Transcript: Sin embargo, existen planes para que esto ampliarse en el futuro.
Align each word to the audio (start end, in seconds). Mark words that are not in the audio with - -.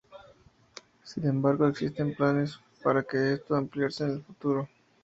Sin 1.03 1.27
embargo, 1.27 1.67
existen 1.67 2.15
planes 2.15 2.59
para 2.83 3.03
que 3.03 3.33
esto 3.33 3.53
ampliarse 3.55 4.05
en 4.05 4.09
el 4.13 4.23
futuro. 4.23 4.67